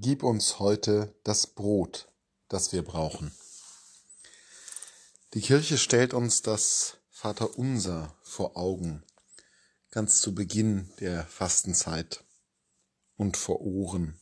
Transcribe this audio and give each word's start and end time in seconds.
Gib 0.00 0.22
uns 0.22 0.60
heute 0.60 1.12
das 1.24 1.48
Brot, 1.48 2.08
das 2.46 2.72
wir 2.72 2.84
brauchen. 2.84 3.32
Die 5.34 5.40
Kirche 5.40 5.76
stellt 5.76 6.14
uns 6.14 6.40
das 6.40 6.98
Vaterunser 7.10 8.16
vor 8.22 8.56
Augen, 8.56 9.02
ganz 9.90 10.20
zu 10.20 10.36
Beginn 10.36 10.88
der 11.00 11.26
Fastenzeit 11.26 12.22
und 13.16 13.36
vor 13.36 13.60
Ohren. 13.60 14.20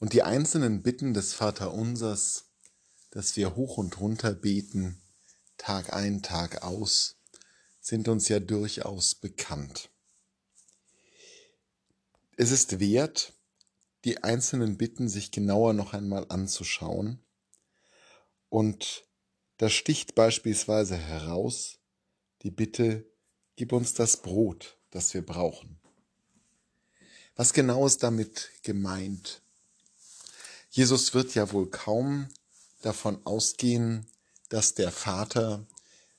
Und 0.00 0.12
die 0.12 0.22
einzelnen 0.22 0.82
Bitten 0.82 1.14
des 1.14 1.32
Vaterunsers, 1.32 2.44
dass 3.12 3.36
wir 3.36 3.56
hoch 3.56 3.78
und 3.78 3.98
runter 4.00 4.34
beten, 4.34 5.00
Tag 5.56 5.94
ein, 5.94 6.22
Tag 6.22 6.62
aus, 6.62 7.16
sind 7.80 8.06
uns 8.06 8.28
ja 8.28 8.38
durchaus 8.38 9.14
bekannt. 9.14 9.88
Es 12.36 12.50
ist 12.50 12.80
wert, 12.80 13.32
die 14.06 14.22
einzelnen 14.22 14.78
Bitten 14.78 15.08
sich 15.08 15.32
genauer 15.32 15.72
noch 15.72 15.92
einmal 15.92 16.26
anzuschauen. 16.28 17.18
Und 18.48 19.04
da 19.56 19.68
sticht 19.68 20.14
beispielsweise 20.14 20.96
heraus 20.96 21.80
die 22.42 22.52
Bitte, 22.52 23.04
gib 23.56 23.72
uns 23.72 23.94
das 23.94 24.18
Brot, 24.18 24.78
das 24.90 25.12
wir 25.12 25.26
brauchen. 25.26 25.80
Was 27.34 27.52
genau 27.52 27.84
ist 27.84 28.04
damit 28.04 28.50
gemeint? 28.62 29.42
Jesus 30.70 31.12
wird 31.12 31.34
ja 31.34 31.50
wohl 31.52 31.68
kaum 31.68 32.28
davon 32.82 33.20
ausgehen, 33.26 34.06
dass 34.50 34.74
der 34.74 34.92
Vater 34.92 35.66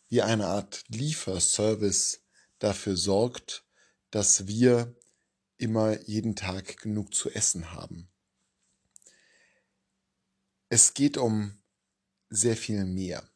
wie 0.10 0.22
eine 0.22 0.48
Art 0.48 0.84
Lieferservice 0.90 2.20
dafür 2.60 2.98
sorgt, 2.98 3.64
dass 4.12 4.48
wir 4.48 4.94
immer 5.58 6.00
jeden 6.02 6.36
Tag 6.36 6.78
genug 6.78 7.14
zu 7.14 7.30
essen 7.30 7.72
haben. 7.72 8.10
Es 10.70 10.94
geht 10.94 11.18
um 11.18 11.58
sehr 12.30 12.58
viel 12.58 12.86
mehr. 12.86 13.28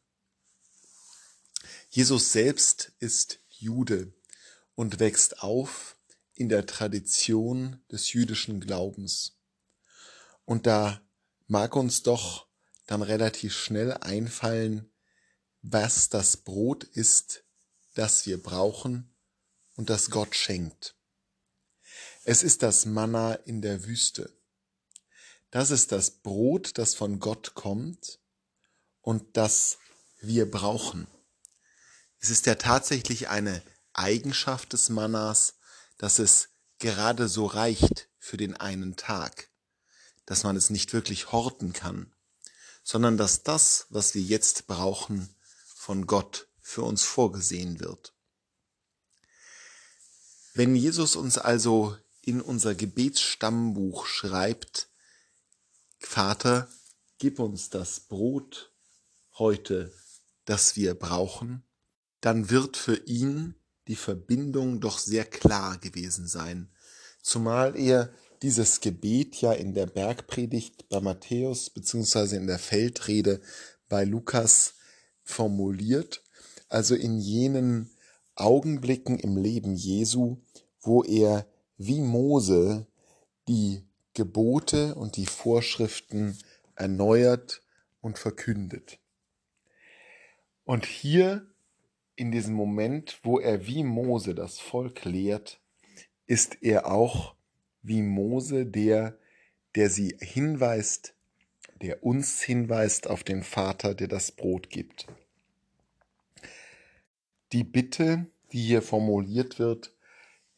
Jesus 1.88 2.32
selbst 2.32 2.92
ist 2.98 3.40
Jude 3.48 4.12
und 4.74 5.00
wächst 5.00 5.42
auf 5.42 5.96
in 6.34 6.48
der 6.48 6.66
Tradition 6.66 7.82
des 7.90 8.12
jüdischen 8.12 8.60
Glaubens. 8.60 9.38
Und 10.44 10.66
da 10.66 11.00
mag 11.46 11.76
uns 11.76 12.02
doch 12.02 12.46
dann 12.86 13.02
relativ 13.02 13.54
schnell 13.54 13.92
einfallen, 13.92 14.90
was 15.62 16.08
das 16.08 16.38
Brot 16.38 16.84
ist, 16.84 17.44
das 17.94 18.26
wir 18.26 18.42
brauchen 18.42 19.14
und 19.76 19.90
das 19.90 20.10
Gott 20.10 20.34
schenkt. 20.34 20.96
Es 22.24 22.44
ist 22.44 22.62
das 22.62 22.86
Manna 22.86 23.34
in 23.34 23.62
der 23.62 23.84
Wüste. 23.84 24.32
Das 25.50 25.72
ist 25.72 25.90
das 25.90 26.10
Brot, 26.10 26.78
das 26.78 26.94
von 26.94 27.18
Gott 27.18 27.54
kommt 27.54 28.20
und 29.00 29.36
das 29.36 29.78
wir 30.20 30.48
brauchen. 30.48 31.08
Es 32.20 32.30
ist 32.30 32.46
ja 32.46 32.54
tatsächlich 32.54 33.28
eine 33.28 33.60
Eigenschaft 33.92 34.72
des 34.72 34.88
Mannas, 34.88 35.54
dass 35.98 36.20
es 36.20 36.50
gerade 36.78 37.28
so 37.28 37.46
reicht 37.46 38.08
für 38.18 38.36
den 38.36 38.56
einen 38.56 38.94
Tag, 38.94 39.50
dass 40.24 40.44
man 40.44 40.54
es 40.54 40.70
nicht 40.70 40.92
wirklich 40.92 41.32
horten 41.32 41.72
kann, 41.72 42.14
sondern 42.84 43.16
dass 43.16 43.42
das, 43.42 43.86
was 43.90 44.14
wir 44.14 44.22
jetzt 44.22 44.68
brauchen, 44.68 45.34
von 45.74 46.06
Gott 46.06 46.46
für 46.60 46.82
uns 46.82 47.02
vorgesehen 47.02 47.80
wird. 47.80 48.14
Wenn 50.54 50.76
Jesus 50.76 51.16
uns 51.16 51.36
also 51.36 51.96
in 52.24 52.40
unser 52.40 52.74
Gebetsstammbuch 52.74 54.06
schreibt, 54.06 54.88
Vater, 55.98 56.68
gib 57.18 57.38
uns 57.38 57.70
das 57.70 58.00
Brot 58.00 58.72
heute, 59.38 59.92
das 60.44 60.76
wir 60.76 60.94
brauchen, 60.94 61.64
dann 62.20 62.50
wird 62.50 62.76
für 62.76 62.96
ihn 63.06 63.54
die 63.88 63.96
Verbindung 63.96 64.80
doch 64.80 64.98
sehr 64.98 65.24
klar 65.24 65.78
gewesen 65.78 66.26
sein, 66.26 66.70
zumal 67.22 67.76
er 67.76 68.12
dieses 68.42 68.80
Gebet 68.80 69.36
ja 69.40 69.52
in 69.52 69.74
der 69.74 69.86
Bergpredigt 69.86 70.88
bei 70.88 71.00
Matthäus 71.00 71.70
beziehungsweise 71.70 72.36
in 72.36 72.46
der 72.46 72.58
Feldrede 72.58 73.40
bei 73.88 74.04
Lukas 74.04 74.74
formuliert, 75.22 76.22
also 76.68 76.94
in 76.94 77.18
jenen 77.18 77.90
Augenblicken 78.34 79.18
im 79.18 79.36
Leben 79.36 79.74
Jesu, 79.74 80.38
wo 80.80 81.04
er 81.04 81.46
wie 81.86 82.00
Mose 82.00 82.86
die 83.48 83.82
Gebote 84.14 84.94
und 84.94 85.16
die 85.16 85.26
Vorschriften 85.26 86.38
erneuert 86.76 87.62
und 88.00 88.18
verkündet. 88.18 88.98
Und 90.64 90.86
hier 90.86 91.46
in 92.16 92.30
diesem 92.30 92.54
Moment, 92.54 93.18
wo 93.22 93.38
er 93.40 93.66
wie 93.66 93.84
Mose 93.84 94.34
das 94.34 94.60
Volk 94.60 95.04
lehrt, 95.04 95.60
ist 96.26 96.62
er 96.62 96.90
auch 96.90 97.34
wie 97.82 98.02
Mose 98.02 98.64
der, 98.66 99.18
der 99.74 99.90
sie 99.90 100.16
hinweist, 100.20 101.14
der 101.80 102.04
uns 102.04 102.40
hinweist 102.42 103.08
auf 103.08 103.24
den 103.24 103.42
Vater, 103.42 103.94
der 103.94 104.08
das 104.08 104.30
Brot 104.30 104.70
gibt. 104.70 105.06
Die 107.52 107.64
Bitte, 107.64 108.26
die 108.52 108.62
hier 108.62 108.82
formuliert 108.82 109.58
wird, 109.58 109.92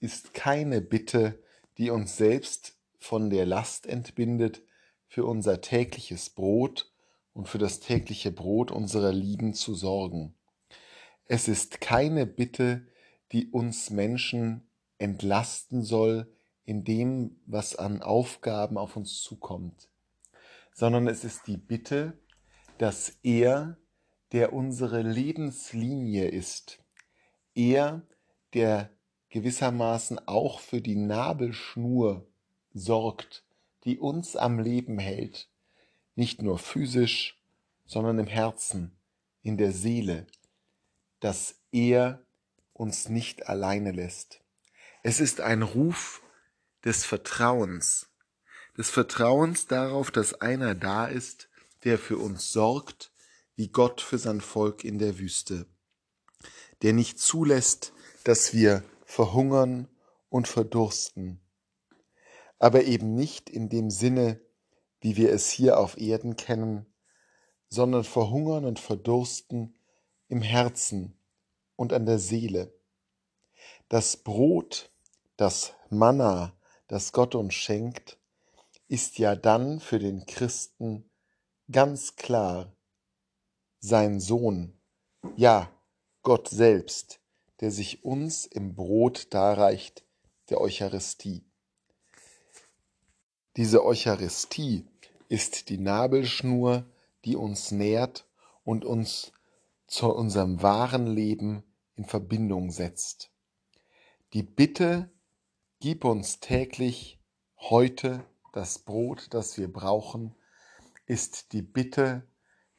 ist 0.00 0.34
keine 0.34 0.80
Bitte, 0.80 1.42
die 1.78 1.90
uns 1.90 2.16
selbst 2.16 2.76
von 2.98 3.30
der 3.30 3.46
Last 3.46 3.86
entbindet, 3.86 4.62
für 5.06 5.24
unser 5.24 5.60
tägliches 5.60 6.30
Brot 6.30 6.92
und 7.34 7.48
für 7.48 7.58
das 7.58 7.80
tägliche 7.80 8.32
Brot 8.32 8.70
unserer 8.70 9.12
Lieben 9.12 9.54
zu 9.54 9.74
sorgen. 9.74 10.34
Es 11.26 11.48
ist 11.48 11.80
keine 11.80 12.26
Bitte, 12.26 12.86
die 13.32 13.50
uns 13.50 13.90
Menschen 13.90 14.66
entlasten 14.98 15.82
soll 15.82 16.32
in 16.64 16.84
dem, 16.84 17.40
was 17.46 17.76
an 17.76 18.02
Aufgaben 18.02 18.78
auf 18.78 18.96
uns 18.96 19.20
zukommt, 19.20 19.88
sondern 20.72 21.06
es 21.08 21.24
ist 21.24 21.46
die 21.46 21.56
Bitte, 21.56 22.18
dass 22.78 23.18
er, 23.22 23.76
der 24.32 24.52
unsere 24.52 25.02
Lebenslinie 25.02 26.26
ist, 26.28 26.80
er, 27.54 28.02
der 28.54 28.90
gewissermaßen 29.34 30.28
auch 30.28 30.60
für 30.60 30.80
die 30.80 30.94
Nabelschnur 30.94 32.24
sorgt, 32.72 33.42
die 33.82 33.98
uns 33.98 34.36
am 34.36 34.60
Leben 34.60 35.00
hält, 35.00 35.48
nicht 36.14 36.40
nur 36.40 36.56
physisch, 36.56 37.36
sondern 37.84 38.20
im 38.20 38.28
Herzen, 38.28 38.96
in 39.42 39.56
der 39.56 39.72
Seele, 39.72 40.28
dass 41.18 41.56
er 41.72 42.22
uns 42.74 43.08
nicht 43.08 43.48
alleine 43.48 43.90
lässt. 43.90 44.40
Es 45.02 45.18
ist 45.18 45.40
ein 45.40 45.62
Ruf 45.62 46.22
des 46.84 47.04
Vertrauens, 47.04 48.06
des 48.78 48.88
Vertrauens 48.88 49.66
darauf, 49.66 50.12
dass 50.12 50.40
einer 50.40 50.76
da 50.76 51.06
ist, 51.06 51.48
der 51.82 51.98
für 51.98 52.18
uns 52.18 52.52
sorgt, 52.52 53.10
wie 53.56 53.66
Gott 53.66 54.00
für 54.00 54.18
sein 54.18 54.40
Volk 54.40 54.84
in 54.84 55.00
der 55.00 55.18
Wüste, 55.18 55.66
der 56.82 56.92
nicht 56.92 57.18
zulässt, 57.18 57.92
dass 58.22 58.54
wir 58.54 58.84
verhungern 59.14 59.86
und 60.28 60.48
verdursten, 60.48 61.40
aber 62.58 62.82
eben 62.82 63.14
nicht 63.14 63.48
in 63.48 63.68
dem 63.68 63.88
Sinne, 63.88 64.40
wie 65.00 65.16
wir 65.16 65.32
es 65.32 65.50
hier 65.50 65.78
auf 65.78 65.96
Erden 65.96 66.34
kennen, 66.34 66.84
sondern 67.68 68.02
verhungern 68.02 68.64
und 68.64 68.80
verdursten 68.80 69.78
im 70.26 70.42
Herzen 70.42 71.16
und 71.76 71.92
an 71.92 72.06
der 72.06 72.18
Seele. 72.18 72.74
Das 73.88 74.16
Brot, 74.16 74.90
das 75.36 75.74
Manna, 75.90 76.52
das 76.88 77.12
Gott 77.12 77.36
uns 77.36 77.54
schenkt, 77.54 78.18
ist 78.88 79.18
ja 79.18 79.36
dann 79.36 79.78
für 79.78 80.00
den 80.00 80.26
Christen 80.26 81.08
ganz 81.70 82.16
klar 82.16 82.74
sein 83.78 84.18
Sohn, 84.18 84.76
ja 85.36 85.70
Gott 86.22 86.48
selbst, 86.48 87.20
der 87.60 87.70
sich 87.70 88.04
uns 88.04 88.46
im 88.46 88.74
Brot 88.74 89.32
darreicht, 89.32 90.04
der 90.50 90.60
Eucharistie. 90.60 91.44
Diese 93.56 93.84
Eucharistie 93.84 94.86
ist 95.28 95.68
die 95.68 95.78
Nabelschnur, 95.78 96.84
die 97.24 97.36
uns 97.36 97.70
nährt 97.70 98.28
und 98.64 98.84
uns 98.84 99.32
zu 99.86 100.12
unserem 100.12 100.62
wahren 100.62 101.06
Leben 101.06 101.62
in 101.94 102.04
Verbindung 102.04 102.70
setzt. 102.70 103.30
Die 104.32 104.42
Bitte, 104.42 105.10
gib 105.80 106.04
uns 106.04 106.40
täglich 106.40 107.20
heute 107.56 108.24
das 108.52 108.80
Brot, 108.80 109.28
das 109.30 109.56
wir 109.58 109.72
brauchen, 109.72 110.34
ist 111.06 111.52
die 111.52 111.62
Bitte, 111.62 112.26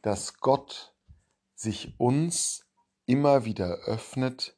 dass 0.02 0.40
Gott 0.40 0.94
sich 1.54 2.00
uns 2.00 2.66
immer 3.06 3.46
wieder 3.46 3.70
öffnet 3.86 4.58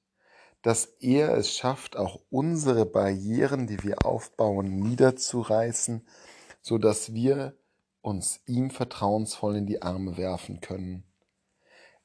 dass 0.68 0.86
er 1.00 1.38
es 1.38 1.56
schafft, 1.56 1.96
auch 1.96 2.20
unsere 2.30 2.86
Barrieren, 2.86 3.68
die 3.68 3.82
wir 3.84 4.06
aufbauen, 4.06 4.82
niederzureißen 4.82 6.06
so 6.68 6.78
dass 6.78 7.14
wir 7.14 7.58
uns 8.02 8.42
ihm 8.46 8.72
vertrauensvoll 8.72 9.56
in 9.56 9.66
die 9.66 9.82
Arme 9.82 10.18
werfen 10.18 10.60
können. 10.60 11.06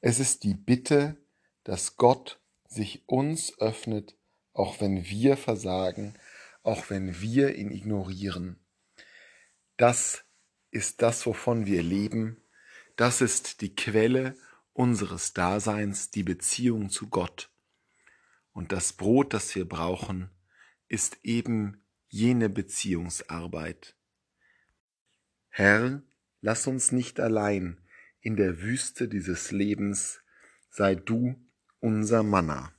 Es 0.00 0.20
ist 0.20 0.44
die 0.44 0.54
Bitte, 0.54 1.16
dass 1.64 1.96
Gott 1.96 2.40
sich 2.68 3.08
uns 3.08 3.58
öffnet, 3.58 4.16
auch 4.52 4.80
wenn 4.80 5.04
wir 5.04 5.36
versagen, 5.36 6.14
auch 6.62 6.90
wenn 6.90 7.20
wir 7.20 7.56
ihn 7.56 7.72
ignorieren. 7.72 8.60
Das 9.76 10.24
ist 10.70 11.02
das, 11.02 11.26
wovon 11.26 11.66
wir 11.66 11.82
leben. 11.82 12.40
Das 12.94 13.20
ist 13.20 13.62
die 13.62 13.74
Quelle 13.74 14.36
unseres 14.74 15.32
Daseins, 15.32 16.12
die 16.12 16.22
Beziehung 16.22 16.88
zu 16.88 17.08
Gott. 17.08 17.51
Und 18.52 18.72
das 18.72 18.92
Brot, 18.92 19.34
das 19.34 19.54
wir 19.54 19.66
brauchen, 19.66 20.30
ist 20.88 21.18
eben 21.22 21.82
jene 22.08 22.48
Beziehungsarbeit. 22.48 23.96
Herr, 25.48 26.02
lass 26.40 26.66
uns 26.66 26.92
nicht 26.92 27.20
allein 27.20 27.78
in 28.20 28.36
der 28.36 28.60
Wüste 28.60 29.08
dieses 29.08 29.50
Lebens, 29.50 30.20
sei 30.70 30.94
du 30.94 31.34
unser 31.80 32.22
Manna. 32.22 32.72